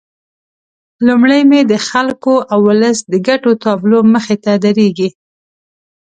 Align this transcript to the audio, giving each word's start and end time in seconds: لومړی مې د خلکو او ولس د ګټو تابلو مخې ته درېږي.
لومړی 1.07 1.41
مې 1.49 1.61
د 1.71 1.73
خلکو 1.89 2.33
او 2.51 2.59
ولس 2.69 2.97
د 3.11 3.15
ګټو 3.27 3.51
تابلو 3.63 3.99
مخې 4.13 4.35
ته 4.43 4.51
درېږي. 4.63 5.09